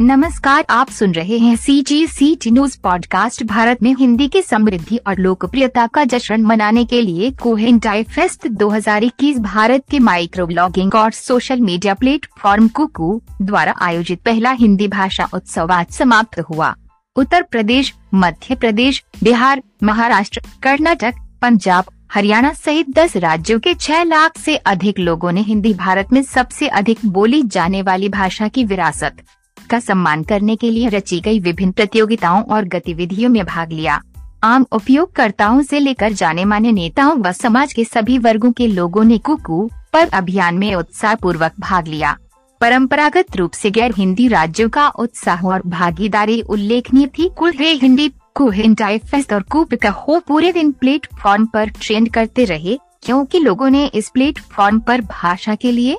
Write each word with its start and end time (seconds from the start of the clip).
नमस्कार, 0.00 0.64
आप 0.70 0.90
सुन 0.90 1.12
रहे 1.12 1.38
हैं 1.38 1.56
C 1.56 1.82
G 1.82 2.06
C 2.06 2.34
T 2.36 2.50
news 2.50 2.78
podcast 2.82 3.42
Bharat 3.44 3.82
में 3.82 3.94
हिंदी 3.94 4.28
की 4.28 4.42
समृद्धि 4.42 4.96
और 4.96 5.18
लोकप्रियता 5.18 5.86
का 5.86 6.04
जश्न 6.04 6.40
मनाने 6.42 6.84
के 6.84 7.02
लिए 7.02 7.30
कोहेंटाई 7.30 8.02
फेस्ट 8.02 8.48
2021 8.48 9.38
भारत 9.38 9.84
के 9.90 9.98
माइक्रो 9.98 10.46
ब्लॉगिंग 10.46 10.94
और 10.94 11.10
सोशल 11.10 11.60
मीडिया 11.60 11.94
प्लेटफॉर्म 11.94 12.68
कुकू 12.68 13.22
द्वारा 13.42 13.74
आयोजित 13.80 14.22
पहला 14.22 14.50
हिंदी 14.50 14.88
भाषा 14.88 15.28
उत्सव 15.34 15.72
आज 15.72 15.86
समाप्त 15.86 16.40
हुआ। 16.40 16.74
उत्तर 17.16 17.42
प्रदेश, 17.42 17.94
मध्य 18.14 18.54
प्रदेश, 18.54 19.02
बिहार, 19.22 19.62
महाराष्ट्र, 19.82 20.42
कर्नाटक, 20.62 21.14
पंजाब, 21.42 21.84
हरियाणा 22.14 22.52
सहित 22.52 22.90
10 22.90 23.16
राज्यों 23.16 23.58
के 23.60 23.74
6 23.74 24.02
लाख 24.02 24.38
से 24.38 24.56
अधिक 24.56 24.98
लोगों 24.98 25.32
ने 25.32 25.40
हिंदी 25.40 25.74
भारत 25.74 26.12
में 26.12 26.22
सबसे 26.22 26.68
अधिक 26.68 26.98
बोली 27.06 27.42
जाने 27.42 27.82
वाली 27.82 28.08
भाषा 28.08 28.48
की 28.48 28.64
विरासत 28.64 29.22
का 29.70 29.80
सम्मान 29.80 30.22
करने 30.22 30.56
के 30.56 30.70
लिए 30.70 30.88
रची 30.88 31.20
गई 31.20 31.40
विभिन्न 31.40 31.72
प्रतियोगिताओं 31.72 32.42
और 32.44 32.64
गतिविधियों 32.66 33.30
में 33.30 33.44
भाग 33.46 33.72
लिया। 33.72 34.00
आम 34.44 34.66
उपयोगकर्ताओं 34.72 35.62
से 35.62 35.78
लेकर 35.78 36.12
जाने 36.12 36.44
माने 36.44 36.72
नेताओं 36.72 37.16
व 37.16 37.32
समाज 37.32 37.72
के 37.72 37.84
सभी 37.84 38.18
वर्गों 38.18 38.52
के 38.52 38.66
लोगों 38.66 39.04
ने 39.04 39.18
कुकू 39.18 39.68
पर 39.92 40.08
अभियान 40.08 40.58
में 40.58 40.74
उत्साह 40.74 41.14
पूर्वक 41.14 41.52
भाग 41.60 41.88
लिया। 41.88 42.16
परंपरागत 42.60 43.36
रूप 43.36 43.52
से 43.52 43.70
गैर 43.70 43.94
हिंदी 43.96 44.28
राज्यों 44.28 44.68
का 44.68 44.88
उत्साह 44.88 45.46
और 45.46 45.62
भागीदारी 45.66 46.40
उल्लेखनीय 46.40 47.06
थी। 47.18 47.28
कुल 47.38 47.52
हिंदी 47.58 48.08
कुहिंटाई 48.34 48.98
और 49.32 49.42
कूप 49.42 49.74
हो 49.98 50.18
पूरे 50.18 50.52
दिन 50.52 50.72
प्लेटफॉर्म 50.72 51.46
पर 51.46 51.68
ट्रेंड 51.80 52.10
करते 52.10 52.44
रहे, 52.44 52.78
क्योंकि 53.02 53.38
लोगों 53.38 53.70
ने 53.70 53.84
इस 53.86 54.08
प्लेटफॉर्म 54.08 54.78
पर 54.80 55.00
भाषा 55.00 55.54
के 55.54 55.72
लिए 55.72 55.96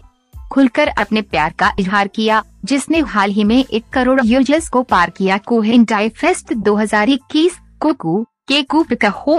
खुलकर 0.51 0.87
अपने 0.87 1.21
प्यार 1.21 1.53
का 1.59 1.71
इजहार 1.79 2.07
किया, 2.07 2.43
जिसने 2.65 2.99
हाल 2.99 3.31
ही 3.31 3.43
में 3.43 3.65
एक 3.65 3.83
करोड़ 3.93 4.21
यूज़र्स 4.25 4.69
को 4.69 4.83
पार 4.83 5.09
किया। 5.09 5.37
कोहेंटाई 5.37 6.09
फेस्ट 6.09 6.53
2021 6.53 7.57
कुकू 7.79 8.25
के 8.47 8.61
कूप 8.63 8.93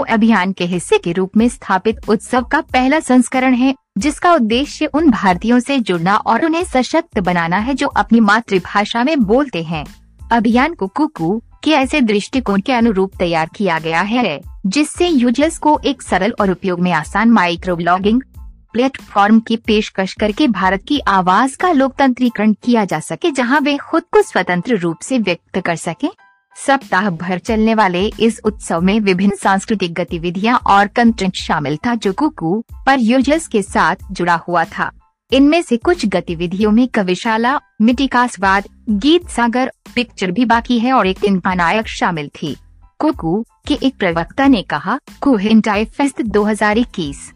अभियान 0.09 0.51
के 0.51 0.65
हिस्से 0.65 0.97
के 0.97 1.11
रूप 1.11 1.37
में 1.37 1.49
स्थापित 1.49 2.09
उत्सव 2.09 2.43
का 2.43 2.61
पहला 2.61 2.99
संस्करण 2.99 3.53
है, 3.53 3.75
जिसका 3.97 4.33
उद्देश्य 4.33 4.85
उन 4.85 5.09
भारतीयों 5.11 5.59
से 5.59 5.79
जुड़ना 5.79 6.15
और 6.15 6.45
उन्हें 6.45 6.63
सशक्त 6.63 7.19
बनाना 7.19 7.57
है 7.57 7.73
जो 7.73 7.87
अपनी 7.87 8.19
मातृभाषा 8.19 9.03
में 9.03 9.19
बोलते 9.19 9.63
हैं। 9.63 9.85
अभियान 10.31 10.73
को 10.73 10.87
कुकू 10.87 11.41
के 11.63 11.71
ऐसे 11.71 12.01
दृष्टिकोण 12.01 12.61
के 12.61 12.73
अनुरूप 12.73 13.11
तैयार 13.19 13.49
किया 13.55 13.79
गया 13.79 14.01
है, 14.01 14.41
जिससे 14.65 15.07
यूज़र्स 15.07 15.57
को 15.57 15.79
एक 15.85 16.01
सरल 16.01 16.33
और 16.41 16.51
उपयोग 16.51 16.79
में 16.79 16.91
आसान 16.91 17.29
माइक्रो 17.29 17.75
ब्लॉगिंग 17.75 18.21
प्लेटफॉर्म 18.73 19.39
की 19.39 19.55
पेशकश 19.55 20.13
करके 20.13 20.47
भारत 20.47 20.83
की 20.87 20.99
आवाज़ 20.99 21.57
का 21.57 21.71
लोकतंत्रीकरण 21.71 22.53
किया 22.53 22.85
जा 22.85 22.99
सके, 22.99 23.31
जहाँ 23.31 23.59
वे 23.59 23.77
खुद 23.77 24.03
को 24.11 24.21
स्वतंत्र 24.21 24.77
रूप 24.77 24.97
से 25.01 25.17
व्यक्त 25.19 25.59
कर 25.59 25.75
सके। 25.75 26.07
सप्ताह 26.65 27.09
भर 27.09 27.39
चलने 27.39 27.73
वाले 27.75 28.05
इस 28.19 28.39
उत्सव 28.45 28.81
में 28.81 28.99
विभिन्न 28.99 29.35
सांस्कृतिक 29.35 29.93
गतिविधियाँ 29.93 30.57
और 30.67 30.87
कंटेंट 30.87 31.35
शामिल 31.35 31.77
था, 31.77 31.95
जो 31.95 32.13
कुकू 32.13 32.63
पर 32.85 32.99
यूज़र्स 32.99 33.47
के 33.47 33.61
साथ 33.61 33.95
जुड़ा 34.11 34.35
हुआ 34.47 34.63
था। 34.63 34.91
इनमें 35.31 35.61
से 35.61 35.77
कुछ 35.77 36.05
गतिविधियों 36.05 36.71
में 36.71 36.87
कविशाला 36.87 37.59
मिट्टी 37.81 38.07
का 38.07 38.27
स्वाद 38.27 38.67
गीत 38.89 39.29
सागर 39.29 39.71
पिक्चर 39.95 40.31
भी 40.31 40.45
बाकी 40.45 40.79
है 40.79 40.93
और 40.93 41.07
एक 41.07 41.25
नायक 41.47 41.87
शामिल 41.87 42.29
थी। 42.41 42.55
कुकू 42.99 43.45
के 43.67 43.73
एक 43.73 43.95
प्रवक्ता 43.97 44.47
ने 44.47 44.61
कहा 44.61 44.99
कुहिंटाई 45.21 45.85
फेस्ट 45.85 46.21
2021 46.21 47.31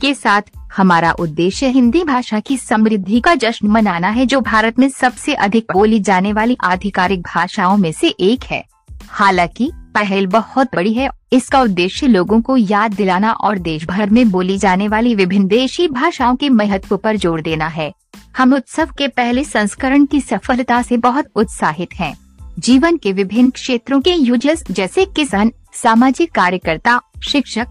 के 0.00 0.14
साथ 0.14 0.42
हमारा 0.76 1.12
उद्देश्य 1.12 1.68
हिंदी 1.68 2.04
भाषा 2.04 2.40
की 2.40 2.56
समृद्धि 2.56 3.20
का 3.20 3.34
जश्न 3.34 3.68
मनाना 3.68 4.08
है, 4.08 4.26
जो 4.26 4.40
भारत 4.40 4.78
में 4.78 4.88
सबसे 4.88 5.34
अधिक 5.34 5.66
बोली 5.72 6.00
जाने 6.00 6.32
वाली 6.32 6.56
आधिकारिक 6.64 7.20
भाषाओं 7.20 7.76
में 7.76 7.92
से 7.92 8.08
एक 8.08 8.44
है। 8.44 8.64
हालाँकि, 9.08 9.70
पहल 9.74 10.26
बहुत 10.26 10.68
बड़ी 10.76 10.92
है। 10.92 11.10
इसका 11.32 11.60
उद्देश्य 11.60 12.06
लोगों 12.06 12.40
को 12.40 12.56
याद 12.56 12.94
दिलाना 12.94 13.32
और 13.32 13.58
देश 13.58 13.86
भर 13.86 14.10
में 14.10 14.30
बोली 14.30 14.58
जाने 14.58 14.88
वाली 14.88 15.14
विभिन्न 15.14 15.46
देशी 15.46 15.88
भाषाओं 15.88 16.36
के 16.36 16.48
महत्व 16.48 16.96
पर 16.96 17.16
ज़ोर 17.16 17.40
देना 17.40 17.66
है। 17.66 17.92
हम 18.36 18.54
उत्सव 18.54 18.88
के 18.98 19.08
पहले 19.08 19.44
संस्करण 19.44 20.04
की 20.04 20.20
सफलता 20.20 20.82
से 20.82 20.96
बहुत 20.96 21.26
उत्साहित 21.34 21.88
हैं। 21.94 22.16
जीवन 22.58 22.96
के 22.96 23.12
विभिन्न 23.12 23.50
क्षेत्रों 23.50 24.00
के 24.00 24.12
यूज़र्स 24.12 24.64
जैसे 24.70 25.04
किसान, 25.04 25.52
सामाजिक 25.74 26.32
कार्यकर्ता, 26.32 27.00
शिक्षक 27.22 27.66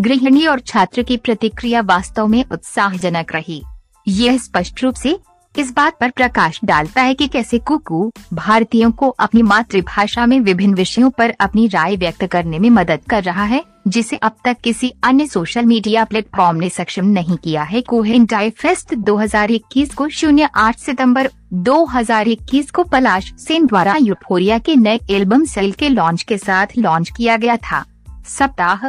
गृहिणी 0.00 0.46
और 0.46 0.60
छात्र 0.60 1.02
की 1.02 1.16
प्रतिक्रिया 1.16 1.80
वास्तव 1.80 2.26
में 2.26 2.44
उत्साहजनक 2.52 3.32
रही। 3.34 3.62
यह 4.08 4.38
स्पष्ट 4.38 4.82
रूप 4.84 4.94
से 4.94 5.18
इस 5.58 5.72
बात 5.72 5.98
पर 6.00 6.10
प्रकाश 6.10 6.60
डालता 6.64 7.02
है 7.02 7.14
कि 7.14 7.26
कैसे 7.28 7.58
कुकू 7.58 8.10
भारतीयों 8.32 8.90
को 8.90 9.08
अपनी 9.08 9.42
मातृभाषा 9.42 10.26
में 10.26 10.38
विभिन्न 10.40 10.74
विषयों 10.74 11.10
पर 11.10 11.34
अपनी 11.40 11.66
राय 11.68 11.96
व्यक्त 11.96 12.24
करने 12.26 12.58
में 12.58 12.68
मदद 12.70 13.00
कर 13.10 13.22
रहा 13.22 13.44
है, 13.44 13.64
जिसे 13.88 14.16
अब 14.16 14.36
तक 14.44 14.56
किसी 14.64 14.92
अन्य 15.04 15.26
सोशल 15.26 15.64
मीडिया 15.64 16.04
प्लेटफॉर्म 16.04 16.56
ने 16.56 16.68
सक्षम 16.68 17.06
नहीं 17.06 17.36
किया 17.36 17.62
है। 17.62 17.80
कोहेंटाई 17.80 18.50
फेस्ट 18.50 18.94
2021 18.94 19.94
को 19.94 20.08
शून्य 20.08 20.48
आठ 20.54 20.78
सितंबर 20.78 21.30
2021 21.52 22.70
को 22.70 22.84
पलाश 22.84 23.32
सेन 23.38 23.66
द्वारा 23.66 23.96
यूफोरिया 23.96 24.58
के 24.58 24.76
नए 24.76 24.98
एल्बम 25.10 25.44
सेल 25.44 25.72
के 25.72 25.88
लॉन्च 25.88 26.22
के 26.22 26.38
साथ 26.38 26.78
लॉन्च 26.78 27.10
किया 27.16 27.36
गया 27.36 27.56
था। 27.56 27.84
सप्ताह 28.28 28.88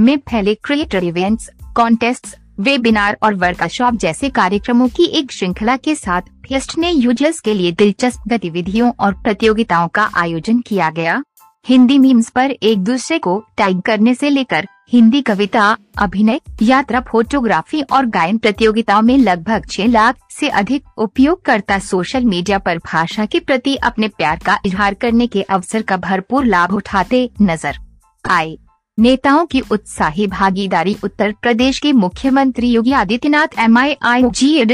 में 0.00 0.16
फैले 0.30 0.54
क्रिएटर 0.54 1.04
इवेंट्स 1.04 1.50
कॉन्टेस्ट 1.76 2.36
वेबिनार 2.60 3.16
और 3.22 3.34
वर्कशॉप 3.34 3.94
जैसे 3.94 4.28
कार्यक्रमों 4.30 4.88
की 4.88 5.04
एक 5.18 5.32
श्रृंखला 5.32 5.76
के 5.76 5.94
साथ 5.94 6.22
फेस्ट 6.48 6.76
ने 6.78 6.90
यूज़र्स 6.90 7.40
के 7.40 7.54
लिए 7.54 7.72
दिलचस्प 7.72 8.28
गतिविधियों 8.28 8.90
और 9.00 9.14
प्रतियोगिताओं 9.14 9.88
का 9.88 10.10
आयोजन 10.14 10.60
किया 10.60 10.90
गया। 10.90 11.22
हिंदी 11.66 11.98
मीम्स 11.98 12.30
पर 12.30 12.50
एक 12.50 12.84
दूसरे 12.84 13.18
को 13.18 13.38
टैग 13.56 13.80
करने 13.80 14.14
से 14.14 14.30
लेकर 14.30 14.66
हिंदी 14.92 15.20
कविता, 15.22 15.76
अभिनय, 15.98 16.40
यात्रा 16.62 17.00
फोटोग्राफी 17.00 17.82
और 17.82 18.06
गायन 18.06 18.38
प्रतियोगिताओं 18.38 19.02
में 19.02 19.16
लगभग 19.18 19.66
छह 19.70 19.86
लाख 19.86 20.16
से 20.30 20.48
अधिक 20.50 20.98
उपयोगकर्ता 20.98 21.78
सोशल 21.78 22.24
मीडिया 22.24 22.58
पर 22.58 22.78
भाषा 22.86 23.26
के 23.26 23.40
प्रति 23.40 23.76
अपने 23.76 24.08
प्यार 24.08 24.38
का 24.46 24.58
इजहार 24.66 24.94
करने 24.94 25.26
के 25.26 25.42
अवसर 25.42 25.82
का 25.82 25.96
भरपूर 25.98 26.44
लाभ 26.44 26.72
उठाते 26.74 27.28
नज़र 27.42 27.78
आए। 28.24 28.56
नेताओं 29.00 29.46
की 29.46 29.60
उत्साही 29.60 30.26
भागीदारी 30.26 30.96
उत्तर 31.04 31.32
प्रदेश 31.42 31.78
के 31.78 31.92
मुख्यमंत्री 31.92 32.70
योगी 32.70 32.92
आदित्यनाथ 32.92 33.58
एम 33.58 33.78
आई 33.78 33.96
आई 34.02 34.22
जी 34.22 34.64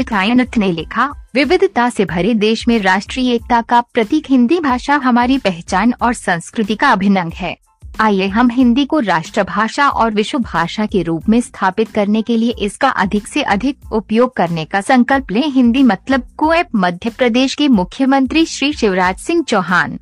ने 0.57 0.71
लिखा, 0.71 1.05
विविधता 1.35 1.89
से 1.89 2.05
भरे 2.05 2.33
देश 2.33 2.67
में 2.67 2.79
राष्ट्रीय 2.79 3.33
एकता 3.33 3.61
का 3.61 3.81
प्रतीक 3.81 4.25
हिंदी 4.29 4.59
भाषा 4.59 4.95
हमारी 4.95 5.37
पहचान 5.37 5.93
और 6.01 6.13
संस्कृति 6.13 6.75
का 6.75 6.89
अभिनंग 6.89 7.31
है। 7.33 7.57
आइए 7.99 8.27
हम 8.27 8.49
हिंदी 8.49 8.85
को 8.85 8.99
राष्ट्रभाषा 8.99 9.87
और 9.89 10.13
विश्व 10.13 10.39
भाषा 10.39 10.85
के 10.85 11.03
रूप 11.03 11.29
में 11.29 11.41
स्थापित 11.41 11.91
करने 11.91 12.21
के 12.21 12.37
लिए 12.37 12.55
इसका 12.59 12.89
अधिक 12.89 13.27
से 13.27 13.41
अधिक 13.41 13.93
उपयोग 13.93 14.35
करने 14.35 14.65
का 14.65 14.81
संकल्प 14.81 15.31
लें। 15.31 15.47
हिंदी 15.47 15.83
मतलब 15.83 16.27
कोएप 16.37 16.67
मध्य 16.75 17.09
प्रदेश 17.09 17.55
के 17.55 17.67
मुख्यमंत्री 17.67 18.45
श्री 18.45 18.73
शिवराज 18.73 19.17
सिंह 19.17 19.43
चौहान 19.43 19.99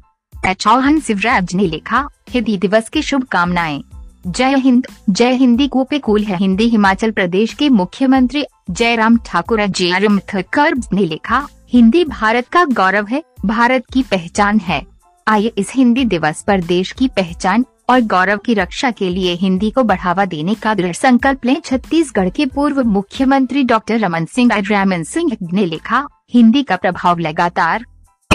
चौहान 0.59 0.99
शिवराज 0.99 1.55
ने 1.55 1.67
लिखा, 1.67 2.07
हिंदी 2.29 2.57
दिवस 2.57 2.89
की 2.89 3.01
शुभकामनाएँ। 3.01 3.83
जय 4.27 4.55
हिंद, 4.55 4.87
जय 5.09 5.31
हिंदी 5.31 5.67
को 5.67 5.83
पे 5.83 5.99
कूल 5.99 6.23
है। 6.23 6.37
हिंदी 6.37 6.67
हिमाचल 6.67 7.11
प्रदेश 7.11 7.53
के 7.53 7.69
मुख्यमंत्री 7.69 8.45
जयराम 8.69 9.17
ठाकुर 9.17 9.65
जयराम 9.65 10.19
थकर 10.19 10.77
ने 10.93 11.05
लिखा, 11.05 11.47
हिंदी 11.69 12.05
भारत 12.05 12.47
का 12.47 12.63
गौरव 12.65 13.07
है, 13.07 13.23
भारत 13.45 13.83
की 13.93 14.01
पहचान 14.01 14.59
है। 14.59 14.81
आइए 15.27 15.51
इस 15.57 15.73
हिंदी 15.73 16.05
दिवस 16.05 16.41
पर 16.41 16.61
देश 16.61 16.91
की 16.91 17.07
पहचान 17.07 17.65
और 17.89 18.01
गौरव 18.01 18.37
की 18.37 18.53
रक्षा 18.53 18.91
के 18.91 19.09
लिए 19.09 19.33
हिंदी 19.33 19.71
को 19.71 19.83
बढ़ावा 19.83 20.25
देने 20.25 20.53
का 20.53 20.73
दृढ़ 20.73 20.93
संकल्प 20.93 21.45
लें। 21.45 21.61
छत्तीसगढ़ 21.61 22.29
के 22.29 22.45
पूर्व 22.45 22.83
मुख्यमंत्री 22.83 23.63
डॉक्टर 23.63 23.99
रमन 23.99 24.25
सिंह 24.25 24.51
रमन 24.53 25.03
सिंह 25.03 25.37
ने 25.53 25.65
लिखा, 25.65 26.07
हिंदी 26.33 26.63
का 26.63 26.75
प्रभाव 26.75 27.19
लगातार 27.19 27.85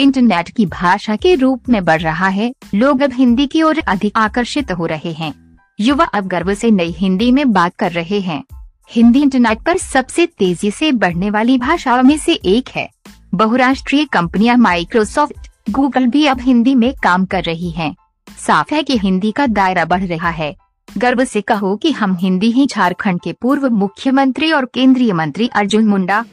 इंटरनेट 0.01 0.49
की 0.49 0.67
भाषा 0.67 1.17
के 1.17 1.35
रूप 1.35 1.69
में 1.69 1.85
बढ़ 1.85 2.01
रहा 2.01 2.29
है। 2.29 2.53
लोग 2.75 3.03
अब 3.03 3.13
हिंदी 3.13 3.47
की 3.47 3.63
ओर 3.63 3.79
अधिक 3.79 4.13
आकर्षित 4.17 4.73
हो 4.73 4.87
रहे 4.87 5.13
हैं। 5.13 5.48
युवा 5.81 6.05
अब 6.05 6.27
गर्व 6.27 6.55
से 6.55 6.71
नई 6.71 6.91
हिंदी 6.91 7.33
में 7.33 7.53
बात 7.53 7.77
कर 7.77 7.93
रहे 7.93 8.21
हैं। 8.21 8.45
हिंदी 8.91 9.23
इंटरनेट 9.23 9.59
पर 9.59 9.77
सबसे 9.77 10.27
तेज़ी 10.27 10.71
से 10.71 10.93
बढ़ने 10.93 11.31
वाली 11.31 11.59
भाषाओं 11.59 12.03
में 12.03 12.19
से 12.19 12.33
एक 12.33 12.69
है। 12.69 12.91
बहुराष्ट्रीय 13.35 14.05
कंपनियाँ 14.05 14.57
माइक्रोसॉफ्ट, 14.57 15.71
गूगल 15.71 16.07
भी 16.07 16.27
अब 16.27 16.41
हिंदी 16.41 16.75
में 16.75 16.95
काम 17.03 17.27
कर 17.27 17.43
रही 17.43 17.71
हैं। 17.71 17.97
साफ़ 18.47 18.75
है 18.75 18.83
कि 18.83 18.99
हिंदी 18.99 19.33
का 19.33 19.47
दायरा 19.47 19.85
बढ़ 19.85 20.05
रहा 20.05 20.31
है। 20.31 20.57
गर्व 20.99 21.25
से 21.25 21.41
कहो 21.41 21.77
कि 21.77 21.93
हम 21.93 22.17
हिंदी 22.17 22.51
ही 22.51 22.67
झारखंड 22.67 23.21
के 23.21 23.33
पूर्व 23.33 23.71
मुख्यमंत्री 23.71 24.53
और 24.53 24.65
केंद्रीय 24.65 25.13
मंत्री 25.13 25.49
अर्जुन 25.49 25.87
मुंडा, 25.87 26.25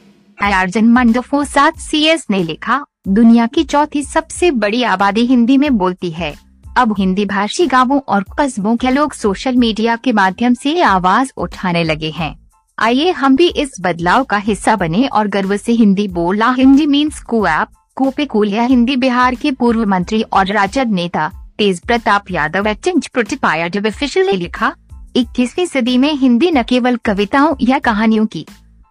अर्जुन 0.42 0.84
मंडफो 0.84 1.44
सात 1.44 1.78
सी 1.78 2.14
ने 2.30 2.42
लिखा, 2.42 2.84
दुनिया 3.08 3.46
की 3.46 3.64
चौथी 3.64 4.02
सबसे 4.02 4.50
बड़ी 4.50 4.82
आबादी 4.82 5.26
हिंदी 5.26 5.56
में 5.56 5.76
बोलती 5.76 6.10
है। 6.10 6.45
अब 6.76 6.94
हिंदी 6.98 7.24
भाषी 7.24 7.66
गाँवों 7.66 8.00
और 8.08 8.24
कस्बों 8.38 8.76
के 8.76 8.90
लोग 8.90 9.12
सोशल 9.12 9.56
मीडिया 9.56 9.94
के 9.96 10.12
माध्यम 10.12 10.54
से 10.54 10.80
आवाज़ 10.82 11.30
उठाने 11.36 11.84
लगे 11.84 12.10
हैं। 12.10 12.34
आइए 12.78 13.10
हम 13.10 13.36
भी 13.36 13.46
इस 13.48 13.76
बदलाव 13.80 14.24
का 14.24 14.36
हिस्सा 14.36 14.74
बने 14.76 15.06
और 15.06 15.28
गर्व 15.28 15.56
से 15.56 15.72
हिंदी 15.72 16.06
बोला। 16.08 16.50
हिंदी 16.50 16.86
मीन्स 16.86 17.20
को 17.20 17.46
ऐप। 17.46 17.68
कोपे 17.96 18.24
कोलिया 18.24 18.62
हिंदी 18.62 18.96
बिहार 18.96 19.34
के 19.34 19.52
पूर्व 19.52 19.86
मंत्री 19.86 20.22
और 20.22 20.46
राजद 20.46 20.92
नेता 20.92 21.30
तेज 21.58 21.80
प्रताप 21.80 22.30
यादव 22.30 22.66
एक्टिंग 22.66 23.02
प्रोटिपायर 23.12 23.86
ऑफिशियल 23.86 24.36
लिखा, 24.36 24.74
इक्कीसवीं 25.16 25.66
सदी 25.66 25.98
में 25.98 26.12
हिंदी 26.12 26.50
न 26.50 26.62
केवल 26.62 26.96
कविताओं 26.96 27.54
या 27.62 27.78
कहानियों 27.78 28.26
की 28.26 28.46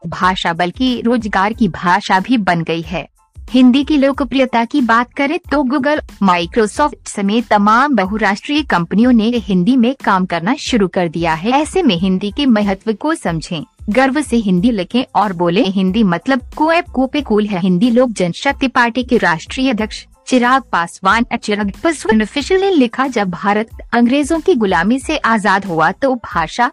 भाषा 0.07 0.53
बल्कि 0.53 1.01
रोज़गार 1.01 1.53
की 1.53 1.67
भाषा 1.67 2.19
भी 2.19 2.37
बन 2.37 2.63
गई 2.63 2.81
है। 2.81 3.07
हिंदी 3.49 3.83
की 3.83 3.97
लोकप्रियता 3.97 4.63
की 4.65 4.79
बात 4.81 5.13
करें 5.13 5.37
तो 5.51 5.61
गूगल 5.63 6.01
माइक्रोसॉफ्ट 6.23 7.07
समेत 7.07 7.47
तमाम 7.47 7.95
बहुराष्ट्रीय 7.95 8.61
कंपनियों 8.63 9.11
ने 9.11 9.27
हिंदी 9.37 9.75
में 9.77 9.93
काम 10.03 10.25
करना 10.25 10.55
शुरू 10.59 10.87
कर 10.87 11.07
दिया 11.09 11.33
है। 11.33 11.51
ऐसे 11.51 11.83
में 11.83 11.95
हिंदी 11.95 12.31
के 12.31 12.45
महत्व 12.45 12.93
को 12.93 13.13
समझें। 13.15 13.63
गर्व 13.89 14.21
से 14.21 14.37
हिंदी 14.37 14.71
लिखें 14.71 15.03
और 15.15 15.33
बोले, 15.33 15.63
हिंदी 15.63 16.03
मतलब 16.05 16.49
कोएप 16.55 16.89
कोपे 16.89 17.21
कूल 17.21 17.47
है। 17.47 17.59
हिंदी 17.59 17.89
लोक 17.89 18.09
जनशक्ति 18.11 18.67
पार्टी 18.67 19.03
के 19.03 19.17
राष्ट्रीय 19.17 19.69
अध्यक्ष 19.69 20.05
चिराग 20.27 20.63
पासवान 20.71 21.25
चिराग 21.35 21.71
पासवान 21.83 22.21
ऑफिशियल 22.21 22.61
ने 22.61 22.71
लिखा, 22.71 23.07
जब 23.07 23.29
भारत 23.31 23.69
अंग्रेज़ों 23.93 24.39
की 24.39 24.55
गुलामी 24.55 24.99
से 24.99 25.17
आज़ाद 25.17 25.65
हुआ 25.65 25.91
तो 25.91 26.13
भाषा 26.25 26.71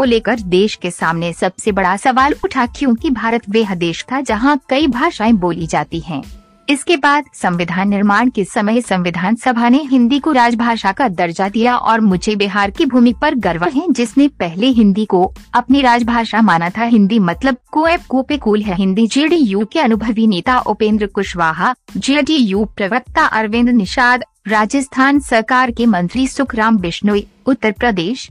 को 0.00 0.04
लेकर 0.04 0.40
देश 0.40 0.74
के 0.74 0.90
सामने 0.90 1.32
सबसे 1.32 1.72
बड़ा 1.72 1.96
सवाल 1.96 2.34
उठा 2.44 2.66
क्योंकि 2.66 3.10
भारत 3.10 3.48
वह 3.50 3.74
देश 3.74 4.04
था 4.12 4.20
जहाँ 4.20 4.60
कई 4.68 4.86
भाषाएँ 4.86 5.32
बोली 5.32 5.66
जाती 5.66 6.00
हैं। 6.00 6.22
इसके 6.68 6.96
बाद 6.96 7.24
संविधान 7.34 7.88
निर्माण 7.88 8.28
के 8.30 8.44
समय 8.44 8.80
संविधान 8.80 9.34
सभा 9.34 9.68
ने 9.68 9.78
हिंदी 9.82 10.18
को 10.18 10.32
राजभाषा 10.32 10.92
का 10.92 11.08
दर्जा 11.08 11.48
दिया 11.48 11.76
और 11.76 12.00
मुझे 12.00 12.36
बिहार 12.36 12.70
की 12.70 12.86
भूमि 12.86 13.14
पर 13.22 13.34
गर्व 13.34 13.64
है 13.64 13.86
जिसने 13.90 14.28
पहले 14.28 14.66
हिंदी 14.66 15.04
को 15.04 15.22
अपनी 15.54 15.80
राजभाषा 15.80 16.42
माना 16.42 16.70
था 16.70 16.84
हिंदी 16.84 17.18
मतलब 17.18 17.56
कोएप 17.72 18.06
कोपे 18.08 18.38
कूल 18.38 18.62
है 18.62 18.76
हिंदी 18.76 19.06
जेडीयू 19.06 19.64
के 19.72 19.80
अनुभवी 19.80 20.26
नेता 20.26 20.58
उपेंद्र 20.58 21.06
कुशवाहा, 21.06 21.74
जेडीयू 21.96 22.64
प्रवक्ता 22.76 23.26
अरविंद 23.26 23.68
निषाद, 23.68 24.24
राजस्थान 24.48 25.20
सरकार 25.20 25.70
के 25.70 25.86
मंत्री 25.86 26.26
सुखराम 26.28 26.78
बिश्नोई, 26.78 27.26
उत्तर 27.46 27.72
प्रदेश 27.72 28.28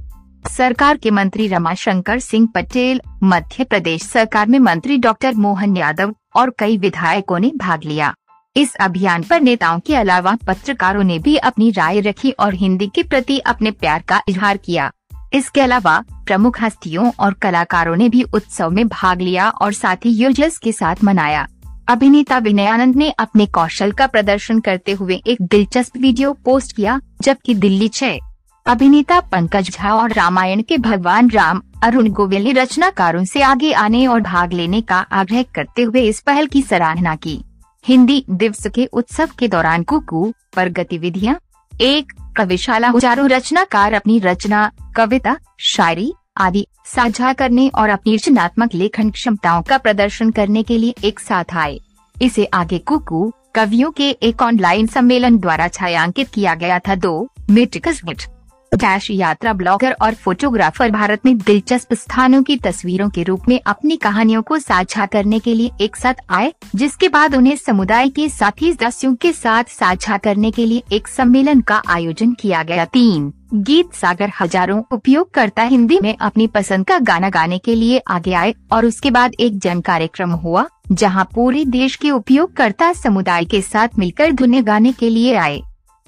सरकार 0.50 0.98
के 0.98 1.12
मंत्री 1.12 1.48
रमाशंकर 1.48 2.19
सिंह 2.19 2.48
पटेल, 2.56 3.01
मध्य 3.24 3.63
प्रदेश 3.63 4.04
सरकार 4.04 4.48
में 4.48 4.60
मंत्री 4.60 4.98
डॉक्टर 4.98 5.36
मोहन 5.36 5.78
यादव 5.78 6.13
और 6.36 6.54
कई 6.60 6.78
विधायकों 6.78 7.40
ने 7.40 7.51
भाग 7.57 7.84
लिया। 7.84 8.13
इस 8.56 8.75
अभियान 8.75 9.24
पर 9.24 9.42
नेताओं 9.42 9.80
के 9.80 9.96
अलावा 9.96 10.36
पत्रकारों 10.48 11.04
ने 11.04 11.19
भी 11.19 11.36
अपनी 11.38 11.69
राय 11.72 12.00
रखी 12.00 12.31
और 12.31 12.54
हिंदी 12.54 12.88
के 12.88 13.04
प्रति 13.04 13.40
अपने 13.40 13.72
प्यार 13.72 14.01
का 14.01 14.22
इजहार 14.30 14.57
किया। 14.57 14.92
इसके 15.34 15.62
अलावा 15.62 16.00
प्रमुख 16.25 16.62
हस्तियों 16.62 17.12
और 17.19 17.34
कलाकारों 17.34 17.96
ने 17.96 18.10
भी 18.10 18.24
उत्सव 18.24 18.69
में 18.69 18.88
भाग 18.88 19.22
लिया 19.22 19.50
और 19.51 19.74
साथ 19.74 20.06
ही 20.06 20.12
यूज़र्स 20.13 20.57
के 20.57 20.72
साथ 20.72 21.04
मनाया। 21.04 21.48
अभिनेता 21.88 22.38
विनयानंद 22.38 22.96
ने 22.96 23.10
अपने 23.10 23.46
कौशल 23.46 23.92
का 23.92 24.07
प्रदर्शन 24.07 24.60
करते 24.60 24.92
हुए 24.92 25.22
एक 25.28 25.42
दिलचस्प 25.42 25.98
वीडियो 25.98 26.34
पोस्ट 26.46 26.75
किया, 26.75 27.00
जबकि 27.22 27.56
दिल्ली 27.56 27.88
छह 27.88 28.18
अभिनेता 28.66 29.20
पंकज 29.22 29.70
झा 29.72 29.94
और 29.94 30.12
रामायण 30.14 30.62
के 30.62 30.78
भगवान 30.78 31.30
राम 31.30 31.62
अरुण 31.84 32.10
गोविल 32.10 32.44
ने 32.44 32.52
रचनाकारों 32.52 33.24
से 33.26 33.42
आगे 33.42 33.72
आने 33.74 34.06
और 34.08 34.22
भाग 34.22 34.54
लेने 34.54 34.82
का 34.82 34.98
आग्रह 35.12 35.44
करते 35.56 35.82
हुए 35.82 36.02
इस 36.02 36.20
पहल 36.20 36.48
की 36.48 36.62
सराहना 36.62 37.16
की। 37.16 37.40
हिंदी 37.86 38.24
दिवस 38.30 38.68
के 38.76 38.86
उत्सव 38.86 39.30
के 39.40 39.48
दौरान 39.48 39.84
कुकू 39.84 40.32
पर 40.56 40.70
गतिविधियाँ, 40.70 41.36
एक 41.74 42.14
कविशाला 42.38 42.92
चारों 42.92 43.28
रचनाकार 43.30 43.94
अपनी 43.94 44.20
रचना, 44.20 44.72
कविता, 44.96 45.38
शायरी 45.60 46.12
आदि 46.38 46.66
साझा 46.86 47.34
करने 47.34 47.68
और 47.70 47.90
अपनी 47.90 48.16
रचनात्मक 48.16 48.76
लेखन 48.76 49.10
क्षमताओं 49.10 49.62
का 49.62 49.78
प्रदर्शन 49.78 50.32
करने 50.32 50.64
के 50.64 50.78
लिए 50.78 50.96
एक 51.04 51.20
साथ 51.20 51.56
आए। 51.56 51.80
इसे 52.16 52.46
आगे 52.46 52.78
कुकू 52.80 53.32
कवियों 53.56 53.92
के 53.92 54.10
एक 54.10 54.42
ऑनलाइन 54.42 54.88
सम्मेलन 54.88 55.38
द्वारा 55.38 55.68
छायांकित 55.68 56.30
किया 56.30 56.56
गया 56.56 56.80
था 56.80 56.96
दो 56.96 57.30
मिट्रिकस 57.50 58.02
मिट। 58.06 58.24
डैश 58.71 59.10
यात्रा 59.12 59.54
ब्लॉगर 59.54 59.95
और 60.01 60.13
फोटोग्राफर 60.13 60.92
भारत 60.92 61.25
में 61.25 61.38
दिलचस्प 61.38 61.94
स्थानों 61.94 62.42
की 62.44 62.57
तस्वीरों 62.57 63.10
के 63.10 63.24
रूप 63.24 63.48
में 63.50 63.60
अपनी 63.66 63.98
कहानियों 63.98 64.42
को 64.42 64.60
साझा 64.60 65.06
करने 65.06 65.39
के 65.39 65.54
लिए 65.54 65.71
एक 65.81 65.95
साथ 65.95 66.13
आए, 66.30 66.54
जिसके 66.75 67.10
बाद 67.10 67.36
उन्हें 67.36 67.56
समुदाय 67.56 68.10
के 68.10 68.27
साथी 68.30 68.71
सदस्यों 68.74 69.13
के 69.16 69.31
साथ 69.33 69.63
साझा 69.69 70.18
करने 70.18 70.51
के 70.51 70.66
लिए 70.66 70.83
एक 70.92 71.07
सम्मेलन 71.07 71.62
का 71.62 71.81
आयोजन 71.89 72.33
किया 72.33 72.63
गया। 72.63 72.86
तीन, 72.86 73.31
गीत 73.54 73.94
सागर 73.94 74.31
हज़ारों 74.39 74.81
उपयोगकर्ता 74.92 75.63
हिंदी 75.63 76.00
में 76.04 76.15
अपनी 76.18 76.48
पसंद 76.48 76.86
का 76.88 76.98
गाना 77.00 77.30
गाने 77.30 77.57
के 77.57 77.75
लिए 77.75 78.01
आगे 78.07 78.33
आए 78.33 78.54
और 78.72 78.86
उसके 78.86 79.12
बाद 79.12 79.33
एक 79.39 79.57
जन 79.60 79.81
कार्यक्रम 79.81 80.31
हुआ, 80.33 80.68
जहाँ 80.92 81.27
पूरे 81.36 81.63
देश 81.68 81.95
के 81.95 82.12
उपयोगकर्ता 82.12 82.92
समुदाय 82.94 83.45
के 83.45 83.62
साथ 83.62 83.98
मिलकर 84.00 84.31
धुने 84.31 84.62
गाने 84.62 84.92
के 84.92 85.10
लिए 85.10 85.36
आए। 85.36 85.62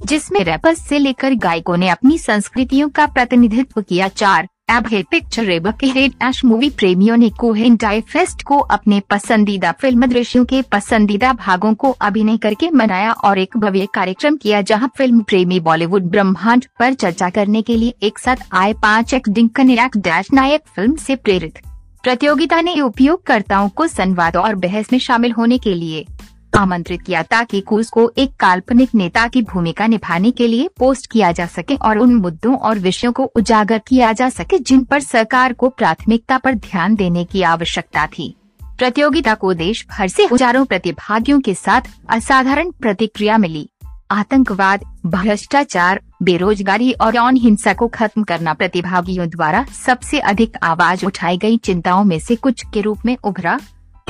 जिसमें 0.06 0.44
रैपर्स 0.44 0.80
से 0.80 1.00
लेकर 1.00 1.34
गायकों 1.38 1.78
ने 1.78 1.90
अपनी 1.90 2.18
संस्कृतियों 2.18 2.90
का 2.90 3.06
प्रतिनिधित्व 3.08 3.82
किया। 3.82 4.08
चार 4.08 4.48
अब 4.70 4.88
है 4.88 5.02
पिक्चर 5.04 5.44
रेबक 5.44 5.78
के 5.78 5.88
हेड 5.88 6.14
एश 6.24 6.44
मूवी 6.46 6.70
प्रेमियों 6.70 7.16
ने 7.18 7.30
कोहेन 7.30 7.76
फेस्ट 8.02 8.44
को 8.44 8.58
अपने 8.58 9.00
पसंदीदा 9.10 9.72
फ़िल्म 9.72 10.06
दृश्यों 10.06 10.44
के 10.46 10.62
पसंदीदा 10.62 11.32
भागों 11.36 11.74
को 11.74 11.90
अभिनय 12.02 12.38
करके 12.38 12.70
मनाया 12.72 13.12
और 13.12 13.40
एक 13.40 13.58
भव्य 13.58 13.88
कार्यक्रम 13.94 14.36
किया, 14.36 14.62
जहाँ 14.62 14.92
फ़िल्म 14.98 15.22
प्रेमी 15.22 15.60
बॉलीवुड 15.60 16.04
ब्रह्मांड 16.04 16.66
पर 16.80 16.94
चर्चा 16.94 17.30
करने 17.30 17.62
के 17.62 17.76
लिए 17.78 17.94
एक 18.04 18.20
साथ 18.20 18.48
आए 18.54 18.74
पाँच 18.74 19.14
acting 19.14 19.50
connect 19.50 19.98
dash 19.98 20.32
Nayak 20.34 20.62
film 20.76 20.96
से 20.96 21.16
प्रेरित। 21.16 21.60
प्रतियोगिता 22.04 22.62
ने 22.62 22.80
उपयोगकर्ताओं 22.82 23.70
को 23.70 23.88
संवाद 23.88 24.38
और 24.38 24.56
बहस 24.58 24.92
में 24.94 25.00
शामिल 25.00 25.32
होने 25.32 25.58
के 25.58 25.74
लिए 25.74 26.06
आमंत्रित 26.58 27.02
किया 27.02 27.22
ताकि 27.24 27.62
कूस 27.62 27.90
को 27.90 28.12
एक 28.18 28.36
काल्पनिक 28.40 28.96
नेता 28.96 29.28
की 29.28 29.42
भूमिका 29.42 29.88
निभाने 29.88 30.32
के 30.32 30.48
लिए 30.48 30.70
पोस्ट 30.80 31.12
किया 31.12 31.32
जा 31.32 31.46
सके 31.46 31.76
और 31.76 31.98
उन 31.98 32.14
मुद्दों 32.16 32.56
और 32.56 32.80
विषयों 32.80 33.12
को 33.12 33.24
उजागर 33.36 33.80
किया 33.88 34.12
जा 34.14 34.30
सके 34.30 34.60
जिन 34.60 34.84
पर 34.84 35.00
सरकार 35.00 35.54
को 35.54 35.70
प्राथमिकता 35.70 36.38
पर 36.38 36.56
ध्यान 36.56 36.96
देने 36.96 37.24
की 37.26 37.42
आवश्यकता 37.44 38.06
थी। 38.08 38.36
प्रतियोगिता 38.78 39.34
को 39.34 39.54
देश 39.54 39.86
भर 39.90 40.08
से 40.08 40.26
हज़ारों 40.26 40.66
प्रतिभागियों 40.66 41.40
के 41.40 41.54
साथ 41.54 41.82
असाधारण 42.10 42.72
प्रतिक्रिया 42.72 43.38
मिली। 43.38 43.68
आतंकवाद, 44.12 44.84
भ्रष्टाचार, 45.06 46.02
बेरोजगारी 46.24 46.92
और 46.92 47.16
यौन 47.16 47.36
हिंसा 47.36 47.74
को 47.74 47.88
खत्म 47.88 48.24
करना 48.24 48.54
प्रतिभागियों 48.54 49.28
द्वारा 49.30 49.66
सबसे 49.86 50.20
अधिक 50.20 50.58
आवाज़ 50.64 51.06
उठाई 51.06 51.38
गई 51.38 51.58
चिंताओं 51.58 52.04
में 52.04 52.20
से 52.20 52.36
कुछ 52.36 52.64
के 52.74 52.82
रूप 52.82 53.06
में 53.06 53.16
उभरा। 53.24 53.60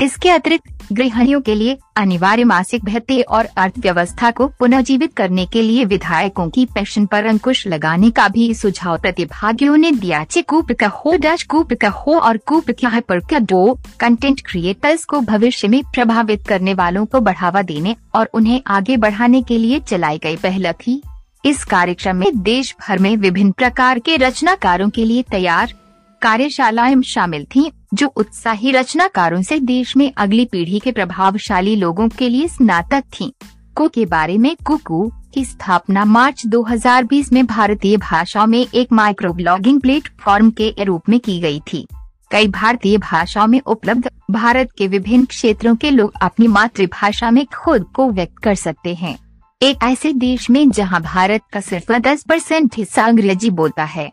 इसके 0.00 0.30
अतिरिक्त, 0.30 0.92
गृहिणियों 0.92 1.40
के 1.40 1.54
लिए 1.54 1.78
अनिवार्य 1.96 2.44
मासिक 2.44 2.84
भत्ते 2.84 3.20
और 3.20 3.44
अर्थव्यवस्था 3.56 4.30
को 4.30 4.46
पुनर्जीवित 4.48 5.12
करने 5.12 5.46
के 5.46 5.62
लिए 5.62 5.84
विधायकों 5.84 6.48
की 6.50 6.64
पेंशन 6.64 7.06
पर 7.06 7.24
अंकुश 7.24 7.66
लगाने 7.66 8.10
का 8.10 8.28
भी 8.28 8.54
सुझाव 8.54 8.98
प्रतिभागियों 8.98 9.76
ने 9.76 9.90
दिया। 9.90 10.24
कूप 10.48 10.72
हो 10.82 11.16
डच 11.16 11.42
कूप 11.42 11.72
हो 11.84 12.18
और 12.18 12.36
कूप 12.36 12.70
क्या 12.70 13.00
पर 13.00 13.20
डो 13.40 13.78
कंटेंट 14.00 14.40
क्रिएटर्स 14.46 15.04
को 15.04 15.20
भविष्य 15.20 15.68
में 15.68 15.82
प्रभावित 15.84 16.46
करने 16.48 16.74
वालों 16.74 17.06
को 17.06 17.20
बढ़ावा 17.20 17.62
देने 17.62 17.96
और 18.14 18.30
उन्हें 18.34 18.60
आगे 18.66 18.96
बढ़ाने 18.96 19.42
के 19.42 19.58
लिए 19.58 19.80
चलाई 19.80 20.18
गई 20.18 20.36
पहल 20.36 20.72
थी। 20.72 21.02
इस 21.44 21.64
कार्यक्रम 21.64 22.16
में 22.16 22.42
देश 22.42 22.74
भर 22.80 22.98
में 22.98 23.16
विभिन्न 23.16 23.52
प्रकार 23.52 23.98
के 23.98 24.16
रचनाकारों 24.16 24.90
के 24.90 25.04
लिए 25.04 25.22
तैयार 25.22 25.74
कार्यशालाएँ 26.22 27.02
शामिल 27.02 27.44
थीं, 27.44 27.70
जो 27.94 28.06
उत्साही 28.06 28.70
रचनाकारों 28.70 29.42
से 29.42 29.60
देश 29.60 29.96
में 29.96 30.12
अगली 30.16 30.44
पीढ़ी 30.44 30.78
के 30.78 30.92
प्रभावशाली 30.92 31.76
लोगों 31.76 32.08
के 32.08 32.28
लिए 32.28 32.48
स्नातक 32.48 33.04
थीं। 33.20 33.30
को 33.74 33.88
के 33.88 34.06
बारे 34.06 34.38
में 34.38 34.56
कुकू 34.64 35.12
की 35.34 35.44
स्थापना 35.44 36.04
मार्च 36.04 36.46
2020 36.46 37.32
में 37.32 37.46
भारतीय 37.46 37.96
भाषाओं 37.96 38.46
में 38.46 38.66
एक 38.74 38.92
माइक्रो 38.92 39.32
ब्लॉगिंग 39.32 39.80
प्लेटफॉर्म 39.80 40.50
के 40.50 40.74
रूप 40.84 41.02
में 41.08 41.20
की 41.20 41.40
गई 41.40 41.62
थी। 41.72 41.86
कई 42.30 42.48
भारतीय 42.48 42.98
भाषाओं 42.98 43.46
में 43.46 43.60
उपलब्ध 43.60 44.10
भारत 44.30 44.68
के 44.78 44.86
विभिन्न 44.86 45.24
क्षेत्रों 45.24 45.76
के 45.76 45.90
लोग 45.90 46.12
अपनी 46.22 46.46
मातृभाषा 46.46 47.30
में 47.30 47.46
खुद 47.46 47.82
को 47.82 48.10
व्यक्त 48.10 48.38
कर 48.38 48.54
सकते 48.54 48.94
हैं। 48.94 49.18
एक 49.62 49.78
ऐसे 49.82 50.12
देश 50.12 50.50
में 50.50 50.70
जहाँ 50.70 51.02
भारत 51.02 51.40
का 51.52 51.60
सिर्फ़ 51.60 51.92
दस 51.92 52.22
परसेंट 52.22 52.74
हिस्सा 52.76 53.04
अंग्रेज़ी 53.04 53.50
बोलता 53.50 53.84
है। 53.84 54.12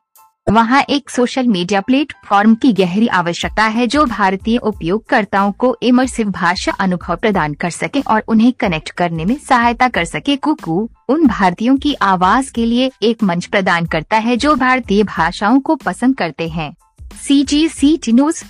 वहाँ 0.49 0.81
एक 0.89 1.09
सोशल 1.09 1.47
मीडिया 1.47 1.81
प्लेटफॉर्म 1.81 2.53
की 2.55 2.71
गहरी 2.73 3.07
आवश्यकता 3.07 3.63
है 3.63 3.85
जो 3.87 4.05
भारतीय 4.05 4.57
उपयोगकर्ताओं 4.57 5.51
को 5.51 5.75
इमर्सिव 5.83 6.29
भाषा 6.29 6.71
अनुभव 6.71 7.15
प्रदान 7.15 7.53
कर 7.53 7.69
सके 7.69 8.01
और 8.01 8.23
उन्हें 8.27 8.51
कनेक्ट 8.53 8.89
करने 8.91 9.25
में 9.25 9.35
सहायता 9.39 9.87
कर 9.87 10.05
सके। 10.05 10.35
कुकू, 10.35 10.89
उन 11.09 11.27
भारतीयों 11.27 11.77
की 11.77 11.93
आवाज़ 11.93 12.51
के 12.53 12.65
लिए 12.65 12.91
एक 13.01 13.23
मंच 13.23 13.45
प्रदान 13.45 13.85
करता 13.85 14.17
है 14.17 14.37
जो 14.37 14.55
भारतीय 14.55 15.03
भाषाओं 15.03 15.59
को 15.59 15.75
पसंद 15.75 16.17
करते 16.17 16.49
हैं। 16.49 16.73
C 17.27 17.43
G 17.43 17.67
C 17.69 17.97
T 17.97 18.11
news 18.11 18.43